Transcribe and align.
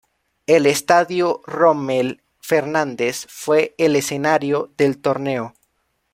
El 0.47 0.65
Estadio 0.65 1.41
Rommel 1.45 2.23
Fernández 2.39 3.27
fue 3.29 3.75
el 3.77 3.95
escenario 3.95 4.71
del 4.75 4.97
torneo. 4.97 5.53